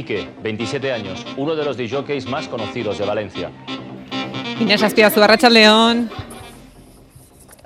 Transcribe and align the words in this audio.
Quique, 0.00 0.26
27 0.42 0.92
años, 0.92 1.26
uno 1.36 1.54
de 1.54 1.62
los 1.62 1.76
DJs 1.76 2.24
más 2.24 2.48
conocidos 2.48 2.96
de 2.96 3.04
Valencia. 3.04 3.50
Inés 4.58 4.82
Azpiazu, 4.82 5.20
Arratxaldeon. 5.20 6.08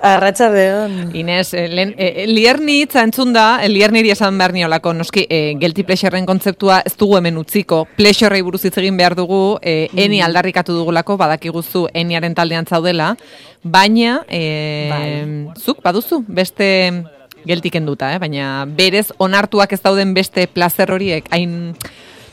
Arratxaldeon. 0.03 1.15
Inés, 1.15 1.55
eh, 1.55 1.69
len, 1.69 1.95
eh, 1.97 2.25
lierni 2.27 2.80
hitza 2.83 3.05
entzun 3.05 3.33
da, 3.33 3.61
eh, 3.62 3.69
lierniri 3.69 4.11
esan 4.11 4.37
behar 4.37 4.52
niolako, 4.52 4.93
noski, 4.95 5.29
eh, 5.30 5.55
guilty 5.61 5.84
pleasurearen 5.84 6.27
kontzeptua 6.27 6.83
ez 6.84 6.97
dugu 6.97 7.20
hemen 7.20 7.39
utziko, 7.39 7.84
pleasurei 7.95 8.43
buruz 8.43 8.64
hitz 8.64 8.79
egin 8.79 8.96
behar 8.96 9.14
dugu, 9.14 9.61
eh, 9.62 9.89
eni 9.95 10.21
aldarrikatu 10.21 10.75
dugulako, 10.75 11.16
badakiguzu 11.16 11.87
eniaren 11.95 12.35
taldean 12.35 12.66
zaudela, 12.66 13.16
baina, 13.62 14.25
eh, 14.29 14.89
Bai. 14.91 15.55
zuk, 15.55 15.85
baduzu, 15.85 16.24
beste 16.27 17.05
geltik 17.46 17.73
kenduta, 17.73 18.12
eh? 18.12 18.19
baina 18.19 18.65
berez 18.66 19.12
onartuak 19.19 19.73
ez 19.73 19.80
dauden 19.85 20.15
beste 20.15 20.48
plazer 20.48 20.91
horiek, 20.91 21.29
hain, 21.30 21.77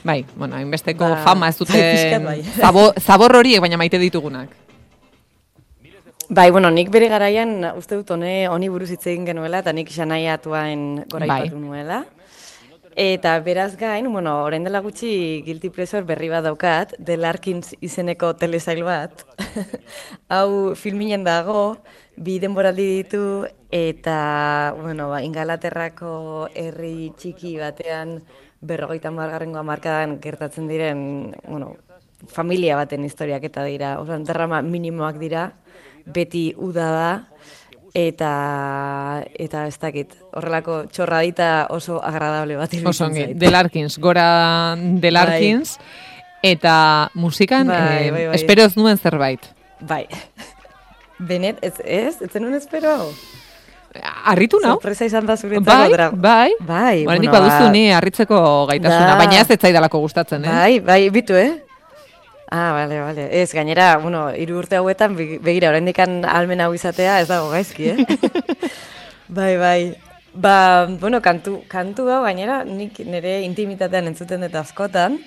bai, 0.04 0.26
bueno, 0.36 0.56
hainbesteko 0.56 1.10
Ba, 1.10 1.22
fama 1.24 1.50
ez 1.50 1.58
dute, 1.58 1.78
bai, 1.78 1.92
pixkat 1.96 2.24
bai. 2.26 2.42
zabo, 2.60 2.92
zabor 3.00 3.36
horiek, 3.42 3.62
baina 3.62 3.78
maite 3.78 4.00
ditugunak. 4.02 4.50
Bai, 6.32 6.50
bueno, 6.50 6.70
nik 6.72 6.88
bere 6.90 7.10
garaian 7.12 7.58
uste 7.76 7.98
dut 8.00 8.12
hone 8.16 8.48
honi 8.48 8.70
buruz 8.72 8.90
hitz 8.94 9.04
egin 9.12 9.26
genuela 9.28 9.60
eta 9.60 9.74
nik 9.76 9.90
xanaia 9.92 10.38
atuain 10.40 11.04
goraipatu 11.12 11.58
Bai. 11.58 11.62
nuela. 11.62 12.06
Eta 12.96 13.38
beraz 13.40 13.78
gain, 13.80 14.08
bueno, 14.12 14.38
orain 14.44 14.64
dela 14.64 14.82
gutxi 14.84 15.42
guilty 15.46 15.70
pleasure 15.72 16.04
berri 16.04 16.28
bat 16.32 16.44
daukat, 16.44 16.96
The 17.00 17.16
Larkins 17.18 17.74
izeneko 17.82 18.34
telesail 18.36 18.84
bat. 18.84 19.24
Hau 20.34 20.76
filminen 20.76 21.24
dago, 21.24 21.78
bi 22.16 22.38
denboraldi 22.40 22.88
ditu 22.98 23.46
eta, 23.72 24.74
bueno, 24.80 25.08
ba, 25.12 25.22
Ingalaterrako 25.24 26.50
herri 26.56 27.12
txiki 27.18 27.58
batean 27.60 28.22
berrogeita 28.62 29.12
margarrengo 29.12 29.60
hamarkadan 29.60 30.20
gertatzen 30.22 30.68
diren, 30.70 31.36
bueno, 31.48 31.76
familia 32.30 32.76
baten 32.78 33.06
historiak 33.06 33.44
eta 33.44 33.64
dira, 33.66 33.96
oso 34.00 34.18
drama 34.26 34.62
minimoak 34.62 35.18
dira, 35.22 35.52
beti 36.06 36.52
uda 36.58 36.92
da, 36.94 37.12
eta 37.98 38.32
eta 39.34 39.66
ez 39.68 39.78
dakit, 39.82 40.14
horrelako 40.38 40.86
txorradita 40.94 41.68
oso 41.74 42.00
agradable 42.04 42.56
bat 42.60 42.72
Oso 42.72 42.80
iruditzen 42.80 43.08
ongi, 43.10 43.26
zait. 43.26 43.38
Delarkins, 43.42 43.98
gora 44.00 44.28
Delarkins, 44.78 45.78
eta 46.44 47.10
musikan, 47.14 47.68
Bai, 47.68 48.08
eh, 48.08 48.12
bai, 48.12 48.26
bai. 48.30 48.36
espero 48.36 48.64
ez 48.64 48.78
nuen 48.78 48.98
zerbait. 48.98 49.52
Bai. 49.82 50.06
Benet, 51.30 51.60
ez, 51.62 51.76
ez, 51.86 52.22
ez 52.22 52.32
zenuen 52.32 52.56
espero? 52.58 52.96
Arritu 54.26 54.60
nau? 54.64 54.78
Sorpresa 54.78 55.04
izan 55.06 55.26
da 55.28 55.36
zuretzako 55.36 55.66
Bai, 55.68 55.92
dra- 55.92 56.12
bai, 56.14 56.52
Bai, 56.60 57.06
Oraindik 57.08 57.30
bueno, 57.30 57.44
baduzu 57.50 57.64
ba- 57.66 57.72
ni 57.72 57.92
harritzeko 57.92 58.38
gaitasuna, 58.70 59.08
Da. 59.08 59.16
baina 59.20 59.42
ez 59.42 59.50
ez 59.52 59.60
zaidalako 59.60 60.00
gustatzen, 60.00 60.46
eh? 60.46 60.50
Bai, 60.50 60.80
bai, 60.80 61.10
bitu, 61.10 61.34
eh? 61.36 61.52
Ah, 62.52 62.72
bale, 62.76 63.00
bale. 63.02 63.28
Ez, 63.42 63.52
gainera, 63.54 63.98
bueno, 63.98 64.30
hiru 64.36 64.58
urte 64.60 64.76
hauetan, 64.76 65.16
be- 65.16 65.40
begira, 65.44 65.70
oraindik 65.70 66.00
almen 66.00 66.62
hau 66.62 66.74
izatea 66.74 67.20
ez 67.22 67.28
dago 67.28 67.50
gaizki, 67.52 67.90
eh? 67.90 68.06
bai, 69.28 69.58
bai. 69.58 69.96
Ba, 70.34 70.88
bueno, 70.88 71.20
kantu, 71.22 71.64
kantu 71.68 72.08
hau 72.10 72.24
gainera, 72.24 72.64
nik 72.64 73.00
nire 73.04 73.42
intimitatean 73.44 74.08
entzuten 74.08 74.42
dut 74.48 74.56
askotan, 74.56 75.20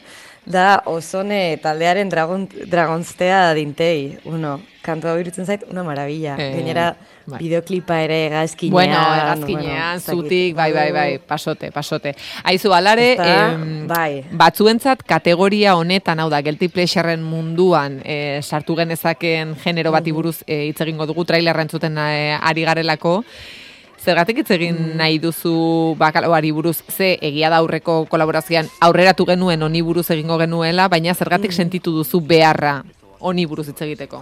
da 0.46 0.82
Ozone 0.86 1.56
taldearen 1.62 2.08
dragon, 2.12 2.48
dragonstea 2.70 3.54
dintei, 3.56 4.18
uno, 4.28 4.58
kantu 4.84 5.08
hau 5.08 5.18
irutzen 5.18 5.46
zait, 5.48 5.64
una 5.70 5.82
maravilla. 5.82 6.34
Eh, 6.38 6.50
gainera, 6.58 6.90
bai. 7.26 7.38
bideoklipa 7.40 8.00
ere 8.04 8.18
egazkinean. 8.26 8.74
Bueno, 8.74 9.00
hegazkinean, 9.14 9.96
ez 9.96 10.04
dakit. 10.04 10.20
zutik, 10.20 10.54
bai, 10.56 10.70
bai, 10.72 10.90
bai, 10.92 11.18
pasote, 11.18 11.70
pasote. 11.72 12.14
Aizu, 12.44 12.72
alare, 12.76 13.14
em, 13.16 13.86
Bai. 13.88 14.24
batzuentzat 14.30 15.02
kategoria 15.08 15.76
honetan, 15.76 16.20
hau 16.20 16.28
da, 16.28 16.42
guilty 16.44 16.68
pleasurearen 16.68 17.22
munduan 17.24 18.00
eh, 18.04 18.40
sartu 18.42 18.76
genezaken 18.76 19.56
genero 19.64 19.92
bati 19.92 20.12
buruz 20.12 20.42
eh, 20.46 20.66
hitz 20.68 20.80
egingo 20.84 21.06
dugu, 21.06 21.24
trailerra 21.24 21.64
entzuten 21.64 21.96
eh, 21.98 22.36
ari 22.40 22.64
garelako, 22.68 23.22
Zergatik 24.04 24.42
hitz 24.42 24.50
egin 24.52 24.76
nahi 25.00 25.16
duzu 25.16 25.96
bakaloari 25.96 26.50
buruz, 26.52 26.82
ze 26.92 27.14
egia 27.24 27.48
da 27.48 27.62
aurreko 27.62 28.02
kolaborazioan 28.10 28.66
aurreratu 28.84 29.24
genuen 29.24 29.62
honi 29.64 29.80
buruz 29.80 30.10
egingo 30.12 30.36
genuela, 30.42 30.90
baina 30.92 31.14
zergatik 31.14 31.54
sentitu 31.56 31.94
duzu 31.94 32.20
beharra 32.20 32.82
honi 33.24 33.46
buruz 33.48 33.70
hitz 33.70 33.80
egiteko? 33.86 34.20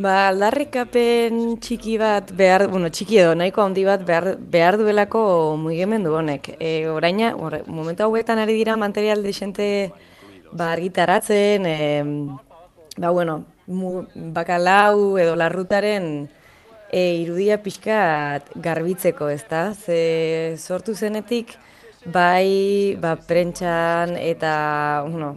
Ba, 0.00 0.28
aldarrikapen 0.28 1.56
txiki 1.64 1.96
bat 1.98 2.28
behar, 2.36 2.66
bueno, 2.70 2.90
txiki 2.92 3.22
edo 3.22 3.32
nahiko 3.34 3.64
handi 3.64 3.86
bat 3.88 4.04
behar, 4.06 4.34
behar 4.52 4.76
duelako 4.78 5.22
mugimendu 5.58 6.12
honek. 6.14 6.52
E, 6.60 6.74
oraina, 6.92 7.32
or, 7.40 7.56
momentu 7.66 8.04
hauetan 8.04 8.38
ari 8.38 8.54
dira 8.58 8.76
material 8.76 9.24
desente 9.24 9.66
ba, 10.52 10.74
argitaratzen, 10.74 11.66
e, 11.66 11.78
ba, 12.98 13.10
bueno, 13.10 13.46
mu, 13.66 14.04
bakalau 14.36 15.16
edo 15.18 15.34
larrutaren 15.40 16.28
e, 16.90 17.22
irudia 17.22 17.60
pixka 17.62 18.40
garbitzeko, 18.54 19.30
ezta? 19.30 19.70
Ze 19.74 20.56
sortu 20.58 20.94
zenetik, 20.94 21.54
bai, 22.04 22.96
ba, 23.00 23.14
prentxan 23.16 24.16
eta, 24.18 25.04
bueno, 25.06 25.36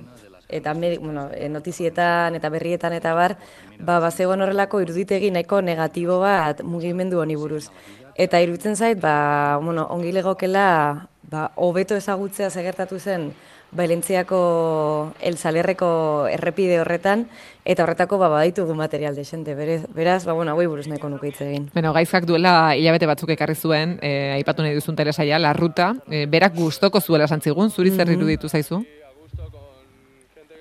eta 0.49 0.73
medi, 0.73 0.97
bueno, 0.97 1.29
e, 1.33 1.49
notizietan 1.49 2.35
eta 2.35 2.49
berrietan 2.49 2.93
eta 2.93 3.13
bar, 3.13 3.37
ba, 3.79 3.99
bazegoen 3.99 4.41
horrelako 4.41 4.81
iruditegi 4.81 5.31
nahiko 5.31 5.61
negatibo 5.61 6.19
bat 6.23 6.63
mugimendu 6.63 7.21
honi 7.21 7.37
buruz. 7.37 7.69
Eta 8.15 8.41
iruditzen 8.41 8.75
zait, 8.75 8.99
ba, 9.01 9.57
bueno, 9.61 9.87
ongi 9.89 10.11
legokela, 10.13 11.09
ba, 11.29 11.49
hobeto 11.55 11.97
ezagutzea 11.97 12.49
segertatu 12.49 12.99
zen 12.99 13.31
Valentziako 13.75 15.13
El 15.19 15.37
Salerreko 15.37 16.27
errepide 16.29 16.79
horretan, 16.81 17.25
eta 17.65 17.83
horretako 17.83 18.19
ba, 18.21 18.29
baditugu 18.29 18.75
material 18.77 19.15
desente. 19.15 19.55
Beraz, 19.55 19.87
beraz 19.95 20.25
ba, 20.25 20.33
bueno, 20.37 20.53
hauei 20.53 20.67
buruz 20.67 20.87
nahiko 20.87 21.09
nuke 21.09 21.31
hitz 21.31 21.41
egin. 21.41 21.69
Bueno, 21.73 21.93
gaizkak 21.93 22.27
duela 22.29 22.75
hilabete 22.77 23.09
batzuk 23.09 23.33
ekarri 23.33 23.55
zuen, 23.55 23.97
eh, 24.01 24.33
aipatu 24.35 24.61
nahi 24.61 24.75
duzun 24.77 24.95
telesaia, 24.95 25.39
la 25.39 25.53
ruta, 25.53 25.93
eh, 26.09 26.25
berak 26.29 26.55
gustoko 26.55 27.01
zuela 27.01 27.25
esan 27.25 27.41
zigun, 27.41 27.71
zuri 27.71 27.91
zer 27.91 28.11
iruditu 28.13 28.49
zaizu? 28.49 28.83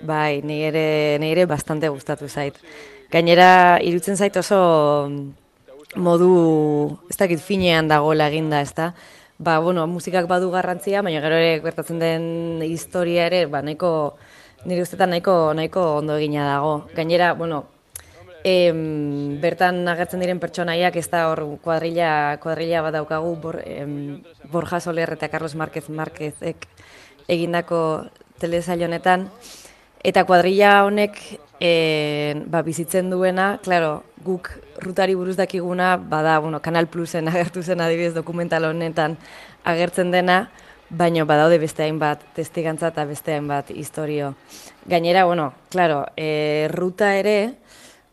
Bai, 0.01 0.41
ni 0.41 0.63
ere, 0.63 1.17
ni 1.19 1.31
ere 1.31 1.45
bastante 1.45 1.87
gustatu 1.89 2.27
zait. 2.27 2.57
Gainera, 3.11 3.79
irutzen 3.81 4.17
zait 4.17 4.35
oso 4.37 5.09
modu, 5.95 6.97
ez 7.09 7.17
dakit 7.17 7.39
finean 7.39 7.87
dagoela 7.87 8.27
eginda, 8.31 8.61
ez 8.61 8.73
da? 8.73 8.93
Ba, 9.39 9.59
bueno, 9.59 9.85
musikak 9.87 10.27
badu 10.29 10.51
garrantzia, 10.51 11.01
baina 11.01 11.19
gero 11.21 11.35
ere 11.41 11.59
gertatzen 11.63 11.99
den 11.99 12.61
historia 12.63 13.25
ere, 13.25 13.45
ba, 13.49 13.63
nahiko, 13.65 14.15
nire 14.65 14.83
ustetan 14.85 15.09
nahiko, 15.09 15.53
nahiko 15.57 15.85
ondo 15.97 16.17
egina 16.21 16.45
dago. 16.45 16.85
Gainera, 16.95 17.33
bueno, 17.33 17.65
em, 18.43 19.39
bertan 19.41 19.87
agertzen 19.87 20.21
diren 20.21 20.39
pertsonaiak 20.39 20.95
ez 20.99 21.07
da 21.09 21.25
hor 21.31 21.41
kuadrilla, 21.63 22.37
kuadrilla 22.43 22.83
bat 22.85 22.93
daukagu 22.93 23.35
bor, 23.41 23.59
em, 23.65 24.21
Borja 24.51 24.79
Soler 24.79 25.09
eta 25.15 25.29
Carlos 25.29 25.55
Márquez 25.55 25.89
Márquezek 25.89 26.67
egindako 27.27 28.05
telesail 28.39 28.83
honetan. 28.83 29.29
Eta 30.03 30.25
kuadrilla 30.27 30.83
honek 30.83 31.17
e, 31.63 32.43
ba, 32.45 32.61
bizitzen 32.61 33.09
duena, 33.09 33.57
claro, 33.63 34.03
guk 34.25 34.49
rutari 34.83 35.15
buruz 35.15 35.37
dakiguna, 35.37 35.95
bada, 35.95 36.37
bueno, 36.39 36.59
Kanal 36.61 36.87
Plusen 36.87 37.27
agertu 37.31 37.63
zen 37.63 37.79
adibidez 37.81 38.13
dokumental 38.13 38.67
honetan 38.67 39.15
agertzen 39.63 40.11
dena, 40.11 40.49
baino 40.89 41.25
badaude 41.25 41.57
beste 41.63 41.85
hainbat 41.87 42.21
testigantza 42.35 42.91
eta 42.91 43.05
beste 43.07 43.37
hainbat 43.37 43.71
historio. 43.71 44.35
Gainera, 44.85 45.23
bueno, 45.23 45.53
claro, 45.71 46.05
e, 46.17 46.67
ruta 46.69 47.15
ere, 47.15 47.55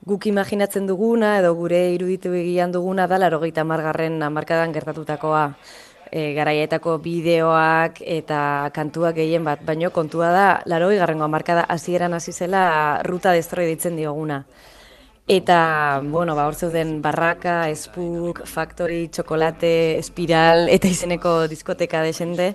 guk 0.06 0.30
imaginatzen 0.30 0.86
duguna 0.86 1.34
edo 1.42 1.50
gure 1.58 1.90
iruditu 1.92 2.30
egian 2.32 2.70
duguna 2.72 3.08
da 3.10 3.18
larogeita 3.18 3.66
margarren 3.66 4.22
hamarkadan 4.22 4.72
gertatutakoa 4.72 5.42
e, 6.10 6.32
garaietako 6.34 6.98
bideoak 7.04 8.02
eta 8.04 8.70
kantuak 8.74 9.16
gehien 9.20 9.46
bat, 9.46 9.62
baino 9.66 9.90
kontua 9.94 10.32
da 10.34 10.48
larogei 10.66 10.98
garrengo 10.98 11.24
hamarkada 11.24 11.64
hasieran 11.68 12.14
hasi 12.14 12.32
zela 12.32 13.00
ruta 13.06 13.32
destroi 13.32 13.66
deitzen 13.70 13.96
dioguna. 13.96 14.44
Eta, 15.30 16.00
bueno, 16.02 16.34
ba, 16.34 16.48
hor 16.48 16.56
zeuden 16.58 16.96
Barraka, 17.02 17.68
Espuk, 17.70 18.40
Factory, 18.50 19.04
Txokolate, 19.14 20.00
Espiral, 20.00 20.64
eta 20.74 20.90
izeneko 20.90 21.46
diskoteka 21.46 22.00
desente, 22.02 22.48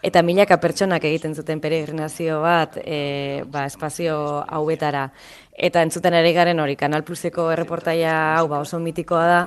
eta 0.00 0.22
milaka 0.24 0.56
pertsonak 0.62 1.04
egiten 1.04 1.36
zuten 1.36 1.60
peregrinazio 1.60 2.40
bat, 2.40 2.78
e, 2.80 3.44
ba, 3.52 3.66
espazio 3.68 4.16
hauetara. 4.48 5.10
Eta 5.52 5.82
entzuten 5.84 6.16
ere 6.16 6.32
garen 6.32 6.62
hori, 6.64 6.78
Kanal 6.80 7.04
Pluseko 7.04 7.50
erreportaia 7.52 8.14
hau 8.38 8.46
ba, 8.48 8.62
oso 8.64 8.80
mitikoa 8.80 9.26
da, 9.28 9.40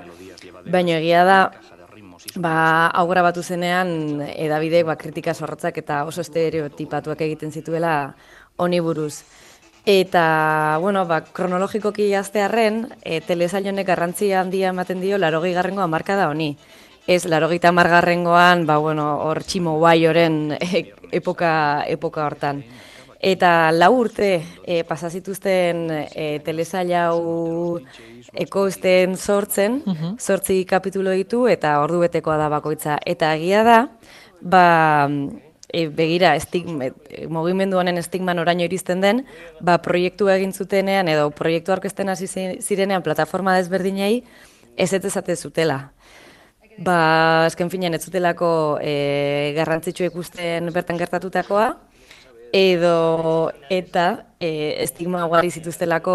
baina 0.70 1.00
egia 1.00 1.26
da, 1.26 1.40
ba, 2.36 2.88
hau 2.94 3.08
grabatu 3.08 3.44
zenean 3.44 4.22
edabidek 4.28 4.86
ba, 4.88 4.96
kritika 5.00 5.34
zorrotzak 5.34 5.78
eta 5.82 6.04
oso 6.06 6.22
estereotipatuak 6.22 7.22
egiten 7.22 7.52
zituela 7.52 8.16
honi 8.58 8.80
buruz. 8.80 9.24
Eta, 9.86 10.78
bueno, 10.82 11.06
ba, 11.06 11.22
kronologikoki 11.22 12.08
jaztearren, 12.10 12.88
e, 13.06 13.20
telesail 13.22 13.70
honek 13.70 13.86
garrantzia 13.86 14.42
handia 14.42 14.72
ematen 14.74 15.04
dio 15.04 15.20
larogei 15.22 15.54
garrengo 15.54 15.84
hamarkada 15.86 16.30
honi. 16.32 16.56
Ez, 17.06 17.28
laro 17.30 17.52
gita 17.52 17.70
margarrengoan, 17.72 18.66
ba, 18.66 18.80
bueno, 18.82 19.06
hor 19.28 19.44
tximo 19.46 19.78
guaioren 19.78 20.58
epoka, 21.12 21.86
epoka 21.86 22.26
hortan. 22.26 22.64
Eta 23.20 23.72
lau 23.72 23.92
urte 23.96 24.44
e, 24.66 24.84
pasazituzten 24.84 25.86
e, 25.92 26.26
telesaila 26.46 27.08
hau 27.10 27.80
ekoizten 28.34 29.16
sortzen, 29.16 29.82
sortzi 30.20 30.64
kapitulo 30.68 31.14
ditu 31.16 31.46
eta 31.48 31.78
ordu 31.82 32.02
betekoa 32.04 32.38
da 32.38 32.50
bakoitza. 32.52 33.00
Eta 33.06 33.34
egia 33.38 33.64
da, 33.64 33.80
ba, 34.42 35.08
e, 35.70 35.88
begira, 35.88 36.36
estigma, 36.36 36.92
e, 37.10 37.26
mugimendu 37.32 37.80
honen 37.80 37.98
estigman 38.02 38.40
oraino 38.40 38.66
iristen 38.68 39.02
den, 39.02 39.24
ba, 39.62 39.80
proiektu 39.84 40.30
egin 40.34 40.54
zutenean 40.54 41.08
edo 41.12 41.30
proiektu 41.36 41.74
aurkezten 41.76 42.10
hasi 42.10 42.28
zirenean 42.62 43.04
plataforma 43.04 43.56
desberdinei 43.58 44.24
ez 44.78 44.94
ez 44.94 45.40
zutela. 45.40 45.92
Ba, 46.78 47.46
esken 47.48 47.70
finean 47.72 47.94
ez 47.94 48.04
zutelako 48.04 48.80
e, 48.84 49.54
garrantzitsu 49.56 50.04
ikusten 50.04 50.74
bertan 50.74 50.98
gertatutakoa, 50.98 51.70
edo 52.56 53.52
eta 53.68 54.31
e, 54.40 54.80
estigma 54.80 55.25
ugari 55.28 55.52
zituztelako 55.52 56.13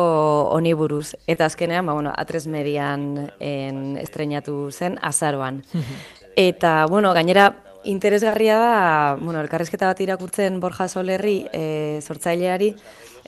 honi 0.55 0.73
buruz. 0.73 1.13
Eta 1.29 1.45
azkenean, 1.45 1.85
ba, 1.85 1.93
bueno, 1.93 2.15
atres 2.17 2.47
median 2.49 3.29
en, 3.39 3.99
estrenatu 4.01 4.71
zen 4.73 4.97
azaroan. 5.05 5.61
eta, 6.51 6.87
bueno, 6.89 7.13
gainera, 7.13 7.51
interesgarria 7.85 8.57
da, 8.57 8.73
bueno, 9.21 9.43
elkarrezketa 9.45 9.93
bat 9.93 10.01
irakurtzen 10.01 10.57
Borja 10.65 10.89
Solerri, 10.89 11.45
e, 11.53 12.01
sortzaileari, 12.01 12.73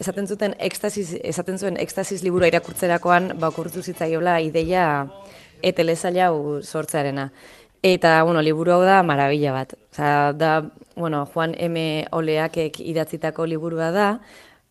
esaten 0.01 0.27
zuten 0.27 0.57
ekstasis, 0.59 1.19
esaten 1.21 1.61
zuen 1.61 1.77
ekstasis 1.85 2.25
liburu 2.25 2.49
irakurtzerakoan, 2.49 3.35
ba, 3.37 3.53
okurtu 3.53 3.85
zitzaiola 3.85 4.41
ideia 4.41 4.87
etelezaila 5.63 6.33
sortzearena. 6.65 7.29
Eta, 7.83 8.23
bueno, 8.23 8.41
liburu 8.43 8.71
hau 8.77 8.83
da 8.87 9.03
marabila 9.03 9.51
bat. 9.51 9.75
Osa, 9.91 10.33
da, 10.39 10.71
bueno, 10.95 11.27
Juan 11.27 11.57
M. 11.59 12.07
Oleakek 12.15 12.79
idatzitako 12.79 13.47
liburua 13.51 13.91
da, 13.91 14.21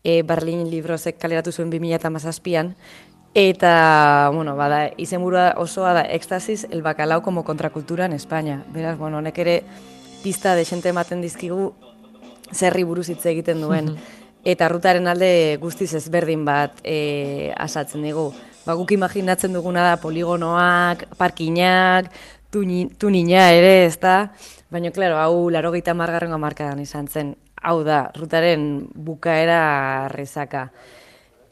e, 0.02 0.22
Berlin 0.22 0.64
Librosek 0.70 1.18
kaleratu 1.20 1.52
zuen 1.52 1.68
2008an, 1.70 2.72
eta, 3.34 4.30
bueno, 4.32 4.56
bada, 4.56 4.88
izenburua 4.96 5.52
osoa 5.60 5.92
da, 5.92 6.06
ekstasis, 6.08 6.64
el 6.70 6.80
bakalau 6.80 7.20
como 7.20 7.44
kontrakultura 7.44 8.06
en 8.06 8.14
España. 8.14 8.64
Beraz, 8.72 8.96
bueno, 8.96 9.18
honek 9.18 9.38
ere 9.38 9.62
pista 10.22 10.56
de 10.56 10.64
xente 10.64 10.88
ematen 10.88 11.20
dizkigu 11.20 11.74
zerri 12.50 12.82
buruz 12.82 13.10
hitz 13.10 13.26
egiten 13.26 13.60
duen. 13.60 13.98
Eta 14.42 14.68
rutaren 14.72 15.06
alde 15.06 15.58
guztiz 15.60 15.92
ezberdin 15.94 16.46
bat 16.48 16.80
e, 16.82 17.52
asatzen 17.60 18.08
dugu. 18.08 18.30
Ba, 18.64 18.72
guk 18.72 18.92
imaginatzen 18.94 19.52
duguna 19.52 19.82
da 19.84 19.96
poligonoak, 20.00 21.10
parkinak, 21.18 22.08
tunina 22.52 23.46
ere, 23.50 23.86
ez 23.86 23.96
da? 24.00 24.32
Baina, 24.70 24.92
klaro, 24.92 25.16
hau 25.18 25.48
laro 25.50 25.72
gaita 25.72 25.94
margarrengo 25.96 26.38
markadan 26.38 26.80
izan 26.82 27.08
zen. 27.08 27.34
Hau 27.62 27.82
da, 27.86 28.10
rutaren 28.18 28.88
bukaera 28.94 30.08
rezaka. 30.12 30.68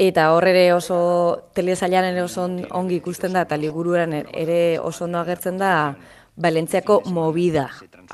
Eta 0.01 0.31
hor 0.33 0.47
ere 0.49 0.71
oso 0.73 1.51
telezailan 1.57 2.11
ere 2.13 2.23
oso 2.25 2.47
ongi 2.77 3.01
ikusten 3.01 3.37
da, 3.37 3.45
eta 3.49 3.59
liburuan 3.61 4.15
ere 4.17 4.79
oso 4.79 5.05
ondo 5.05 5.21
agertzen 5.21 5.61
da, 5.61 5.75
Balentziako 6.41 7.03
movida. 7.13 7.67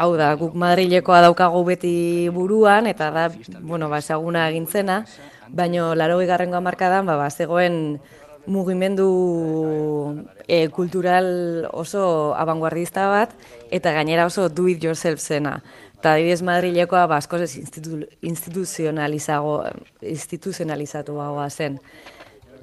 Hau 0.02 0.16
da, 0.18 0.32
guk 0.34 0.56
Madrilekoa 0.58 1.20
daukagu 1.22 1.60
beti 1.68 2.28
buruan, 2.34 2.88
eta 2.90 3.10
da, 3.14 3.28
bueno, 3.60 3.90
ba, 3.92 4.00
seguna 4.02 4.48
egintzena, 4.50 5.04
baina 5.48 5.92
laro 5.94 6.18
garrengo 6.26 6.58
amarkadan, 6.58 7.06
ba, 7.06 7.16
ba, 7.20 7.30
zegoen 7.30 8.00
mugimendu 8.46 10.24
e, 10.46 10.68
kultural 10.68 11.68
oso 11.72 12.34
abanguardista 12.38 13.08
bat, 13.10 13.34
eta 13.70 13.92
gainera 13.92 14.26
oso 14.26 14.48
do 14.48 14.68
it 14.68 14.82
yourself 14.82 15.20
zena. 15.20 15.62
Eta 15.98 16.14
adibidez 16.14 16.42
Madrilekoa 16.42 17.06
basko 17.10 17.38
ez 17.42 17.56
institu, 17.56 18.04
instituzionalizago, 18.22 19.64
instituzionalizatu 20.02 21.16
zen. 21.50 21.80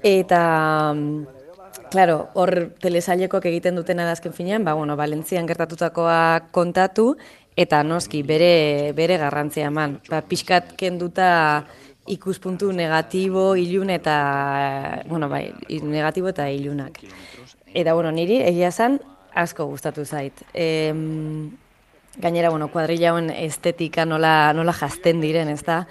Eta, 0.03 0.94
claro, 1.91 2.30
hor 2.33 2.74
telesailekok 2.80 3.45
egiten 3.45 3.75
duten 3.75 4.00
adazken 4.00 4.33
finean, 4.33 4.63
ba, 4.63 4.74
bueno, 4.74 4.95
Valentzian 4.95 5.47
gertatutakoa 5.47 6.50
kontatu, 6.51 7.15
eta 7.56 7.83
noski 7.83 8.24
bere, 8.24 8.94
bere 8.95 9.18
garrantzia 9.18 9.68
eman. 9.68 10.00
Ba, 10.09 10.21
pixkat 10.21 10.74
kenduta 10.77 11.65
ikuspuntu 12.08 12.72
negatibo, 12.76 13.56
ilun 13.56 13.90
eta, 13.94 15.04
bueno, 15.08 15.30
bai, 15.30 15.54
negatibo 15.84 16.30
eta 16.34 16.50
ilunak. 16.52 17.00
Eta, 17.74 17.94
bueno, 17.94 18.12
niri 18.12 18.42
egia 18.44 18.72
zan 18.72 19.00
asko 19.34 19.66
gustatu 19.66 20.06
zait. 20.06 20.44
E, 20.54 20.94
gainera, 22.18 22.50
bueno, 22.50 22.68
kuadrilla 22.72 23.16
estetika 23.40 24.06
nola, 24.06 24.54
nola 24.54 24.74
jasten 24.74 25.22
diren, 25.22 25.50
ez 25.50 25.64
da? 25.64 25.86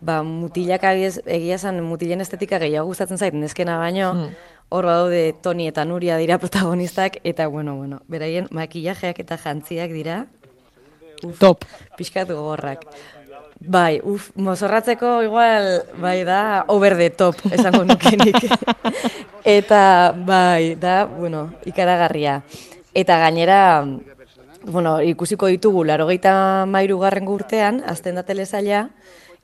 Ba, 0.00 0.22
mutilak 0.22 0.84
abiez, 0.84 1.18
egia 1.26 1.58
zan 1.58 1.82
mutilen 1.82 2.20
estetika 2.20 2.60
gehiago 2.62 2.86
gustatzen 2.86 3.18
zait, 3.18 3.34
neskena 3.34 3.78
baino, 3.80 4.12
mm. 4.14 4.48
hor 4.70 4.86
daude 4.86 5.34
Toni 5.42 5.66
eta 5.68 5.84
Nuria 5.84 6.16
dira 6.20 6.38
protagonistak, 6.38 7.18
eta, 7.24 7.48
bueno, 7.48 7.76
bueno, 7.76 8.02
beraien 8.08 8.48
makillajeak 8.50 9.18
eta 9.24 9.38
jantziak 9.40 9.90
dira, 9.90 10.26
Uf, 11.24 11.38
Top. 11.38 11.64
Piskatu 11.96 12.36
gorrak. 12.36 12.84
Bai, 13.56 14.00
uf, 14.04 14.28
mozorratzeko 14.36 15.22
igual, 15.24 15.86
bai 15.96 16.24
da, 16.28 16.64
over 16.68 16.96
the 16.96 17.08
top, 17.10 17.40
esango 17.56 17.84
nukenik. 17.88 18.36
Eta, 19.44 20.12
bai, 20.12 20.76
da, 20.76 21.06
bueno, 21.06 21.54
ikaragarria. 21.64 22.42
Eta 22.92 23.16
gainera, 23.24 23.86
bueno, 24.66 25.00
ikusiko 25.00 25.48
ditugu, 25.48 25.86
laro 25.88 26.06
gehieta 26.10 26.66
mairu 26.68 26.98
garren 27.00 27.28
urtean, 27.32 27.80
azten 27.86 28.20
da 28.20 28.26
telesaila, 28.28 28.90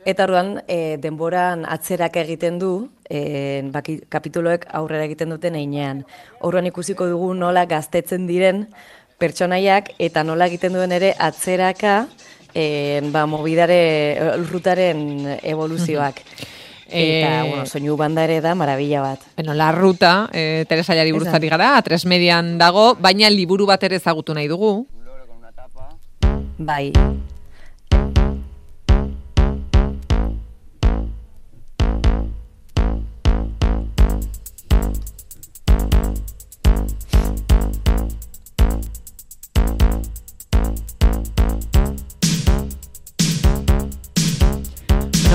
eta 0.05 0.27
orduan, 0.29 0.59
e, 0.69 0.99
denboran 1.01 1.65
atzerak 1.65 2.19
egiten 2.21 2.59
du, 2.61 2.91
e, 3.09 3.63
baki, 3.73 4.03
kapituloek 4.13 4.67
aurrera 4.77 5.07
egiten 5.09 5.33
duten 5.33 5.57
einean. 5.57 6.05
Orduan 6.45 6.69
ikusiko 6.69 7.09
dugu 7.09 7.33
nola 7.39 7.65
gaztetzen 7.71 8.29
diren 8.29 8.67
pertsonaiak, 9.23 9.95
eta 10.03 10.25
nola 10.27 10.51
egiten 10.53 10.77
duen 10.77 10.93
ere 10.93 11.15
atzeraka, 11.17 12.03
e, 12.55 13.01
ba, 13.13 13.27
mobidare, 13.27 14.37
rutaren 14.49 15.39
evoluzioak. 15.43 16.23
Eta, 16.93 17.47
e, 17.47 17.49
bueno, 17.49 17.65
soinu 17.65 17.97
banda 17.97 18.27
ere 18.27 18.43
da, 18.45 18.55
marabila 18.55 19.01
bat. 19.01 19.21
Bueno, 19.37 19.55
la 19.55 19.73
ruta, 19.73 20.29
e, 20.33 20.67
Teresa 20.69 20.95
Jari 20.95 21.13
buruzari 21.13 21.49
gara, 21.49 21.81
tres 21.81 22.05
median 22.05 22.59
dago, 22.61 22.93
baina 23.01 23.33
liburu 23.33 23.67
bat 23.67 23.83
ere 23.89 23.97
ezagutu 23.97 24.37
nahi 24.37 24.51
dugu. 24.53 24.75
Bai. 26.59 26.93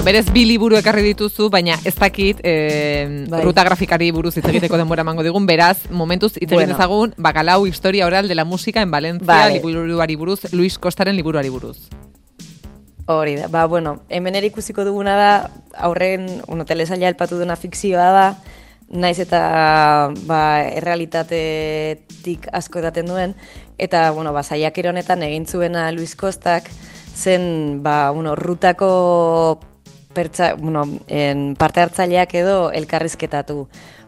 Berez 0.08 0.30
bi 0.32 0.46
liburu 0.48 0.78
ekarri 0.80 1.02
dituzu, 1.04 1.50
baina 1.52 1.76
ez 1.84 1.92
dakit 2.00 2.40
e, 2.40 3.26
bai. 3.28 3.42
ruta 3.44 3.66
grafikari 3.68 4.08
buruz 4.16 4.38
hitz 4.38 4.46
egiteko 4.48 4.80
denbora 4.80 5.04
emango 5.04 5.26
digun, 5.26 5.44
beraz, 5.50 5.90
momentuz 5.92 6.38
hitz 6.40 6.48
egin 6.48 6.72
ezagun, 6.72 7.12
bakalau 7.20 7.66
historia 7.68 8.08
oral 8.08 8.32
de 8.32 8.38
la 8.40 8.46
música 8.46 8.82
en 8.82 8.92
Valencia, 8.92 9.28
vale. 9.28 9.60
liburuari 9.60 10.16
buruz, 10.16 10.48
Luis 10.54 10.80
Kostaren 10.80 11.18
liburuari 11.20 11.52
buruz. 11.52 11.90
Hori 13.08 13.36
da, 13.36 13.52
ba, 13.52 13.66
bueno, 13.68 13.98
hemen 14.08 14.40
erikusiko 14.40 14.88
duguna 14.88 15.20
da, 15.20 15.30
aurren, 15.76 16.28
uno, 16.48 16.64
telesaila 16.64 17.12
elpatu 17.12 17.44
duna 17.44 17.60
fikzioa 17.60 18.10
da, 18.16 18.26
naiz 18.88 19.20
eta 19.20 19.44
ba, 20.24 20.42
errealitatetik 20.72 22.48
asko 22.56 22.80
edaten 22.80 23.12
duen, 23.12 23.36
eta, 23.76 24.12
bueno, 24.16 24.32
ba, 24.32 24.48
zaiak 24.48 24.86
honetan 24.88 25.28
egin 25.28 25.48
zuena 25.48 25.90
Luis 25.92 26.16
Kostak, 26.16 26.72
zen, 27.12 27.84
ba, 27.84 28.12
bueno, 28.12 28.40
rutako 28.40 29.60
pertsa, 30.18 30.56
bueno, 30.58 30.88
en 31.08 31.54
parte 31.56 31.84
hartzaileak 31.84 32.34
edo 32.42 32.72
elkarrizketatu. 32.74 33.68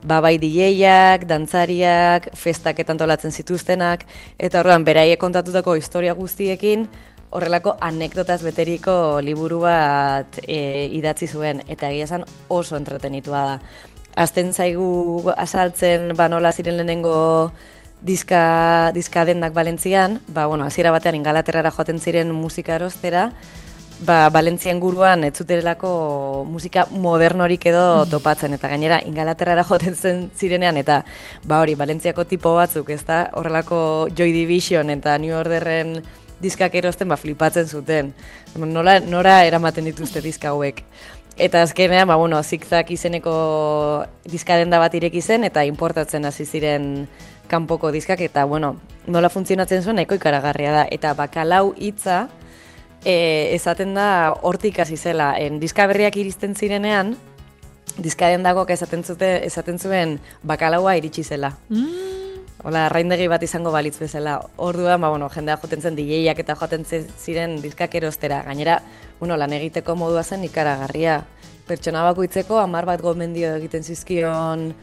Ba, 0.10 0.18
bai 0.26 0.38
DJak, 0.42 1.28
dantzariak, 1.30 2.32
festak 2.34 2.82
etantolatzen 2.82 3.36
zituztenak, 3.36 4.08
eta 4.40 4.64
horrean, 4.64 4.88
beraie 4.88 5.20
kontatutako 5.22 5.76
historia 5.78 6.16
guztiekin, 6.18 6.88
horrelako 7.30 7.76
anekdotaz 7.86 8.40
beteriko 8.42 9.20
liburu 9.22 9.62
bat 9.68 10.40
e, 10.48 10.88
idatzi 10.98 11.30
zuen, 11.30 11.62
eta 11.70 11.92
egia 11.94 12.10
esan 12.10 12.26
oso 12.50 12.80
entretenitua 12.80 13.46
da. 13.52 13.58
Azten 14.20 14.50
zaigu 14.54 15.30
azaltzen, 15.38 16.16
ba, 16.18 16.26
nola 16.32 16.52
ziren 16.52 16.80
lehenengo 16.80 17.52
diska, 18.02 18.92
diska 18.96 19.28
dendak 19.30 19.54
Balentzian, 19.54 20.20
ba, 20.28 20.48
bueno, 20.48 20.66
hasiera 20.66 20.96
batean 20.96 21.20
ingalaterrara 21.22 21.72
joaten 21.76 22.00
ziren 22.00 22.34
musika 22.34 22.80
erostera, 22.80 23.30
ba, 24.06 24.30
Balentzian 24.30 24.80
guruan 24.80 25.24
ez 25.28 25.34
zutelako 25.38 26.46
musika 26.48 26.86
modernorik 26.92 27.66
edo 27.72 28.06
topatzen, 28.10 28.56
eta 28.56 28.72
gainera 28.72 29.02
ingalaterrara 29.06 29.66
joten 29.70 29.96
zen 29.96 30.24
zirenean, 30.36 30.78
eta 30.78 31.04
ba 31.44 31.62
hori, 31.64 31.76
Balentziako 31.80 32.26
tipo 32.30 32.56
batzuk, 32.56 32.90
ez 32.96 33.04
da, 33.06 33.26
horrelako 33.34 34.10
Joy 34.16 34.34
Division 34.36 34.90
eta 34.94 35.18
New 35.18 35.36
Orderren 35.36 36.00
diskak 36.40 36.76
erosten, 36.80 37.10
ba, 37.12 37.18
flipatzen 37.20 37.68
zuten. 37.68 38.14
Nola, 38.56 39.00
nora 39.04 39.44
eramaten 39.46 39.90
dituzte 39.90 40.22
diska 40.24 40.54
hauek. 40.54 40.84
Eta 41.40 41.62
azkenean, 41.64 42.08
ba, 42.08 42.16
bueno, 42.20 42.40
zikzak 42.44 42.92
izeneko 42.96 43.34
diskadenda 44.28 44.80
bat 44.80 44.96
ireki 44.96 45.22
zen, 45.22 45.44
eta 45.48 45.66
importatzen 45.68 46.26
hasi 46.28 46.46
ziren 46.46 47.08
kanpoko 47.52 47.92
diskak, 47.92 48.22
eta, 48.24 48.46
bueno, 48.46 48.78
nola 49.08 49.32
funtzionatzen 49.32 49.84
zuen, 49.84 50.00
nahiko 50.00 50.16
ikaragarria 50.20 50.72
da. 50.72 50.86
Eta 50.92 51.14
bakalau 51.18 51.74
hitza, 51.76 52.28
e, 53.06 53.56
esaten 53.56 53.94
da 53.94 54.36
hortik 54.42 54.80
hasi 54.80 54.98
zela. 54.98 55.34
En, 55.40 55.60
diska 55.60 55.88
berriak 55.88 56.18
iristen 56.18 56.56
zirenean, 56.56 57.16
diskaden 57.98 58.44
dagok 58.44 58.70
esaten, 58.76 59.04
zute, 59.04 59.40
esaten 59.46 59.80
zuen 59.80 60.20
bakalaua 60.44 60.96
iritsi 61.00 61.24
zela. 61.24 61.56
Mm. 61.70 62.10
Hola, 62.60 62.90
arraindegi 62.90 63.30
bat 63.32 63.44
izango 63.46 63.72
balitz 63.72 63.96
bezala. 64.02 64.34
Orduan, 64.60 65.00
ba, 65.00 65.08
bueno, 65.14 65.30
jendea 65.32 65.56
joten 65.62 65.80
zen 65.80 65.96
DJak 65.96 66.42
eta 66.44 66.58
joten 66.60 66.84
ziren 66.84 67.56
diskak 67.64 67.94
erostera. 67.96 68.42
Gainera, 68.44 68.82
bueno, 69.20 69.38
lan 69.40 69.54
egiteko 69.56 69.96
modua 69.96 70.26
zen 70.28 70.44
ikaragarria. 70.44 71.22
Pertsona 71.70 72.04
bakoitzeko 72.10 72.60
hamar 72.60 72.84
bat 72.90 73.00
gomendio 73.00 73.54
egiten 73.62 73.86
zizkion 73.88 74.74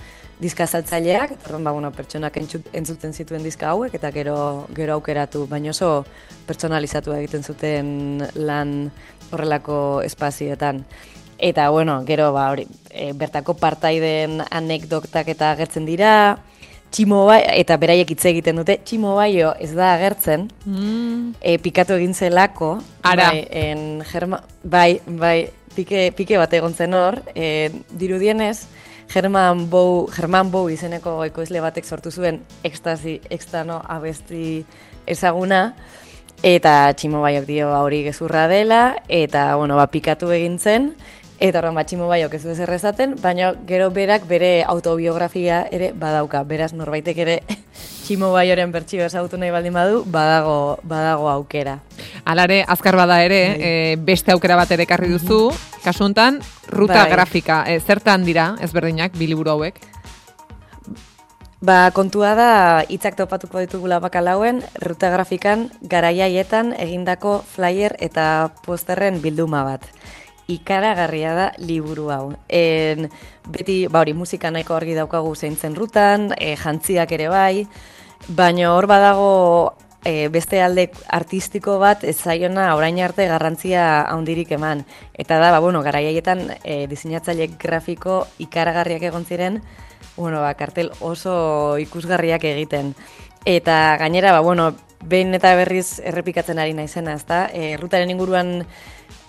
diska 0.41 0.67
saltzaileak, 0.67 1.37
orduan 1.47 1.65
ba, 1.65 1.73
bueno, 1.73 1.91
pertsonak 1.97 2.37
entzuten 2.37 3.13
zituen 3.13 3.45
diska 3.45 3.71
hauek 3.73 3.95
eta 3.97 4.11
gero 4.13 4.67
gero 4.77 4.99
aukeratu, 4.99 5.47
baina 5.49 5.73
oso 5.73 6.05
pertsonalizatu 6.47 7.15
egiten 7.17 7.43
zuten 7.43 8.25
lan 8.35 8.91
horrelako 9.33 10.03
espazioetan. 10.05 10.85
Eta 11.39 11.69
bueno, 11.71 11.99
gero 12.09 12.31
ba 12.33 12.51
hori, 12.51 12.67
e, 12.91 13.13
bertako 13.13 13.57
partaiden 13.61 14.43
anekdotak 14.51 15.29
eta 15.29 15.51
agertzen 15.53 15.89
dira, 15.89 16.13
Tximo 16.87 17.25
bai, 17.27 17.41
eta 17.59 17.77
beraiek 17.77 18.13
hitz 18.15 18.23
egiten 18.31 18.61
dute, 18.61 18.77
tximo 18.87 19.17
baio 19.19 19.51
ez 19.61 19.73
da 19.75 19.91
agertzen, 19.97 20.47
mm. 20.65 21.35
e, 21.43 21.57
pikatu 21.61 21.97
egin 21.99 22.15
zelako, 22.15 22.77
Ara. 23.03 23.33
bai, 23.35 23.43
en, 23.51 23.83
germa, 24.07 24.39
bai, 24.63 25.01
bai, 25.05 25.51
pike, 25.75 26.13
pike 26.17 26.39
bat 26.39 26.55
egon 26.57 26.77
zen 26.79 26.95
hor, 26.97 27.19
e, 27.35 27.69
dirudienez, 27.91 28.69
German 29.13 29.69
Bou, 29.71 30.09
German 30.13 30.51
Bou 30.51 30.69
izeneko 30.71 31.19
ekoizle 31.25 31.63
batek 31.65 31.87
sortu 31.87 32.11
zuen 32.11 32.41
ekstasi, 32.65 33.21
ekstano 33.31 33.81
abesti 33.83 34.65
ezaguna, 35.07 35.75
eta 36.43 36.93
tximo 36.97 37.23
baiok 37.25 37.47
dio 37.49 37.71
hori 37.79 38.03
gezurra 38.09 38.47
dela, 38.51 38.97
eta, 39.09 39.55
bueno, 39.57 39.79
ba, 39.79 39.87
pikatu 39.93 40.33
egin 40.35 40.59
zen, 40.59 40.93
Eta 41.37 41.61
horren 41.61 41.75
batximo 41.77 42.07
baiok 42.09 42.33
ez 42.39 42.43
du 42.47 42.55
ezaten, 42.57 43.15
baina 43.21 43.51
gero 43.69 43.91
berak 43.93 44.25
bere 44.27 44.65
autobiografia 44.65 45.67
ere 45.71 45.91
badauka. 45.93 46.43
Beraz 46.49 46.73
norbaitek 46.73 47.19
ere 47.19 47.35
tximo 48.07 48.31
baioren 48.33 48.73
bertxio 48.73 49.05
ezagutu 49.05 49.37
nahi 49.37 49.53
baldin 49.53 49.75
badu, 49.77 50.03
badago, 50.07 50.79
badago 50.83 51.29
aukera. 51.29 51.81
Alare, 52.25 52.65
azkar 52.67 52.97
bada 52.97 53.21
ere, 53.23 53.41
e, 53.61 53.97
beste 54.01 54.33
aukera 54.33 54.57
bat 54.57 54.73
ere 54.73 54.87
karri 54.89 55.11
duzu, 55.13 55.51
kasuntan, 55.87 56.41
ruta 56.75 57.05
bai. 57.05 57.13
grafika, 57.15 57.63
e, 57.71 57.79
zertan 57.79 58.27
dira 58.27 58.55
ezberdinak, 58.61 59.15
biliburu 59.15 59.55
hauek? 59.55 59.79
Ba, 61.63 61.91
kontua 61.97 62.35
da, 62.37 62.51
hitzak 62.91 63.17
topatuko 63.17 63.63
ditugula 63.63 64.01
bakalauen, 64.03 64.61
ruta 64.83 65.09
grafikan 65.15 65.71
garaiaietan 65.81 66.75
egindako 66.77 67.39
flyer 67.55 67.97
eta 68.03 68.53
posterren 68.67 69.23
bilduma 69.23 69.65
bat 69.65 69.87
ikaragarria 70.47 71.33
da 71.35 71.47
liburu 71.59 72.11
hau. 72.15 72.27
En, 72.49 73.09
beti, 73.51 73.87
ba 73.91 74.03
hori, 74.05 74.15
musika 74.15 74.53
nahiko 74.55 74.77
argi 74.77 74.95
daukagu 74.95 75.35
zeintzen 75.35 75.75
rutan, 75.75 76.31
e, 76.39 76.55
jantziak 76.61 77.13
ere 77.17 77.29
bai, 77.33 77.67
baina 78.29 78.73
hor 78.75 78.87
badago 78.91 79.33
e, 80.07 80.29
beste 80.31 80.63
alde 80.63 80.87
artistiko 81.11 81.81
bat 81.83 82.05
ez 82.07 82.17
zaiona 82.23 82.69
orain 82.79 82.99
arte 83.03 83.27
garrantzia 83.27 84.07
handirik 84.07 84.53
eman. 84.55 84.85
Eta 85.13 85.41
da, 85.43 85.51
ba, 85.51 85.61
bueno, 85.61 85.83
garaiaietan 85.83 86.47
e, 86.63 86.87
diseinatzaile 86.87 87.51
grafiko 87.59 88.23
ikaragarriak 88.39 89.03
egon 89.11 89.27
ziren, 89.27 89.61
bueno, 90.17 90.41
ba, 90.41 90.55
kartel 90.55 90.93
oso 91.01 91.77
ikusgarriak 91.83 92.47
egiten. 92.55 92.95
Eta 93.45 93.97
gainera, 93.99 94.33
ba, 94.33 94.41
bueno, 94.47 94.73
behin 95.03 95.35
eta 95.35 95.55
berriz 95.59 95.99
errepikatzen 95.99 96.63
ari 96.63 96.75
naizena, 96.79 97.19
ezta? 97.19 97.47
E, 97.53 97.75
rutaren 97.77 98.11
inguruan 98.15 98.61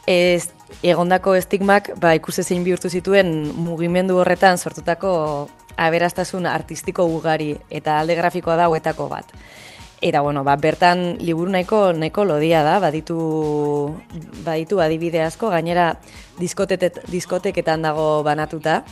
ez, 0.08 0.50
egondako 0.86 1.36
estigmak 1.36 1.92
ba, 2.02 2.14
ikusi 2.18 2.44
zein 2.44 2.64
bihurtu 2.64 2.90
zituen 2.90 3.34
mugimendu 3.58 4.22
horretan 4.22 4.58
sortutako 4.58 5.12
aberastasun 5.78 6.48
artistiko 6.50 7.06
ugari 7.06 7.56
eta 7.70 8.00
alde 8.00 8.16
grafikoa 8.18 8.56
da 8.58 8.70
huetako 8.72 9.10
bat. 9.12 9.34
Eta 10.00 10.22
bueno, 10.22 10.44
ba, 10.44 10.56
bertan 10.62 11.18
liburu 11.18 11.50
nahiko 11.50 11.94
nahiko 11.94 12.24
lodia 12.24 12.62
da, 12.62 12.78
baditu 12.80 13.18
baditu 14.46 14.78
adibide 14.80 15.24
asko, 15.26 15.50
gainera 15.50 15.96
diskoteketan 16.38 17.82
dago 17.82 18.22
banatuta 18.24 18.84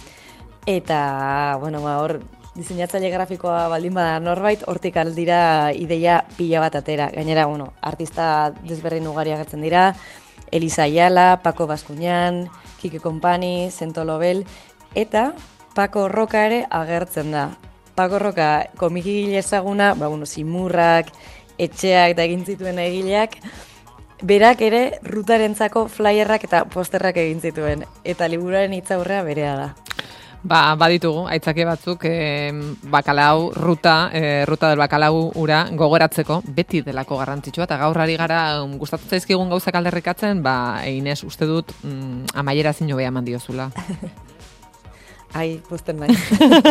eta 0.65 1.57
bueno, 1.61 1.81
ba, 1.85 1.99
hor 2.01 2.19
diseinatzaile 2.55 3.11
grafikoa 3.11 3.67
baldin 3.69 3.93
bada 3.93 4.19
norbait, 4.23 4.63
hortik 4.65 4.97
aldira 4.97 5.71
ideia 5.75 6.23
pila 6.37 6.63
bat 6.63 6.79
atera. 6.79 7.09
Gainera, 7.13 7.45
bueno, 7.45 7.73
artista 7.81 8.53
desberdin 8.63 9.07
ugari 9.11 9.35
agertzen 9.35 9.61
dira, 9.61 9.93
Elisa 10.51 10.83
Ayala, 10.83 11.41
Paco 11.43 11.67
Baskuñan, 11.67 12.47
Kike 12.81 12.99
Kompani, 13.03 13.69
Sento 13.71 14.05
Lobel, 14.05 14.45
eta 14.95 15.33
Paco 15.75 16.07
Roka 16.07 16.45
ere 16.47 16.65
agertzen 16.69 17.31
da. 17.35 17.49
Paco 17.95 18.19
Roka 18.19 18.67
komiki 18.77 19.35
ezaguna, 19.35 19.93
ba, 19.95 20.07
bueno, 20.07 20.25
simurrak, 20.25 21.11
etxeak 21.57 22.17
da 22.17 22.25
egin 22.27 22.43
zituen 22.45 22.79
egileak, 22.83 23.39
berak 24.23 24.61
ere 24.61 24.99
rutarentzako 25.03 25.87
flyerrak 25.91 26.43
eta 26.47 26.65
posterrak 26.71 27.17
egin 27.23 27.41
zituen, 27.41 27.85
eta 28.03 28.27
liburaren 28.27 28.75
hitzaurrea 28.75 29.23
berea 29.23 29.55
da. 29.55 29.73
Ba, 30.45 30.75
baditugu, 30.77 31.23
aitzake 31.33 31.65
batzuk, 31.65 32.03
e, 32.05 32.51
bakalau, 32.91 33.49
ruta, 33.55 34.11
e, 34.13 34.43
ruta 34.45 34.69
del 34.69 34.77
bakalau 34.77 35.31
ura 35.41 35.63
gogoratzeko, 35.73 36.43
beti 36.45 36.83
delako 36.85 37.17
garrantzitsua, 37.17 37.65
eta 37.65 37.79
gaur 37.81 37.97
gara 37.97 38.61
um, 38.61 38.77
gustatu 38.77 39.09
zaizkigun 39.09 39.49
gauzak 39.49 39.73
alderrikatzen, 39.73 40.43
ba, 40.43 40.85
Inez, 40.85 41.23
uste 41.23 41.49
dut, 41.49 41.73
mm, 41.81 42.35
amaiera 42.35 42.73
zinu 42.73 42.95
beha 42.95 43.09
mandiozula. 43.09 43.71
Ai, 45.35 45.59
posten 45.67 45.99
nahi. 45.99 46.15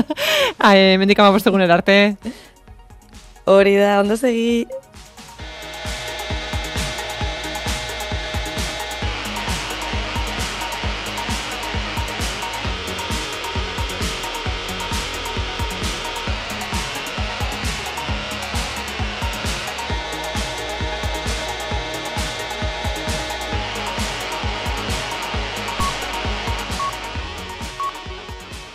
Ai, 0.68 0.96
mendikama 0.96 1.34
postegunera 1.36 1.76
arte. 1.76 2.16
Hori 3.44 3.76
da, 3.76 4.00
ondo 4.00 4.16
segi. 4.16 4.64